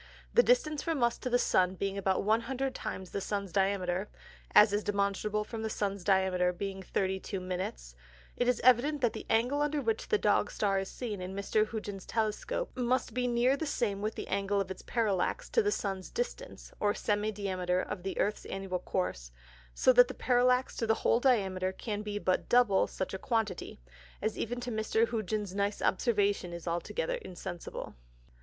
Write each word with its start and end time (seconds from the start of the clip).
The 0.33 0.41
Distance 0.41 0.81
from 0.81 1.03
us 1.03 1.19
to 1.19 1.29
the 1.29 1.37
Sun 1.37 1.75
being 1.75 1.95
about 1.95 2.23
100 2.23 2.73
times 2.73 3.11
the 3.11 3.21
Sun's 3.21 3.51
Diameter 3.51 4.09
(as 4.55 4.73
is 4.73 4.83
demonstrable 4.83 5.43
from 5.43 5.61
the 5.61 5.69
Sun's 5.69 6.03
Diameter 6.03 6.51
being 6.53 6.81
32 6.81 7.39
Minutes) 7.39 7.93
it 8.35 8.47
is 8.47 8.59
evident, 8.61 9.01
that 9.01 9.13
the 9.13 9.27
Angle 9.29 9.61
under 9.61 9.79
which 9.79 10.07
the 10.07 10.17
Dog 10.17 10.49
Star 10.49 10.79
is 10.79 10.89
seen 10.89 11.21
in 11.21 11.35
Mr. 11.35 11.67
Hugens's 11.69 12.07
Telescope, 12.07 12.75
must 12.75 13.13
be 13.13 13.27
near 13.27 13.55
the 13.55 13.67
same 13.67 14.01
with 14.01 14.15
the 14.15 14.27
Angle 14.27 14.59
of 14.59 14.71
its 14.71 14.81
Parallax 14.81 15.51
to 15.51 15.61
the 15.61 15.71
Sun's 15.71 16.09
Distance, 16.09 16.73
or 16.79 16.95
Semi 16.95 17.31
diameter 17.31 17.79
of 17.79 18.01
the 18.01 18.17
Earth's 18.17 18.45
Annual 18.45 18.79
Course; 18.79 19.31
so 19.75 19.93
that 19.93 20.07
the 20.07 20.15
Parallax 20.15 20.75
to 20.77 20.87
the 20.87 20.95
whole 21.05 21.19
Diameter, 21.19 21.71
can 21.71 22.01
be 22.01 22.17
but 22.17 22.49
double 22.49 22.87
such 22.87 23.13
a 23.13 23.19
quantity, 23.19 23.79
as 24.19 24.35
even 24.35 24.59
to 24.61 24.71
Mr. 24.71 25.07
Hugens's 25.09 25.53
nice 25.53 25.79
Observation 25.79 26.53
is 26.53 26.67
altogether 26.67 27.17
insensible. 27.17 27.93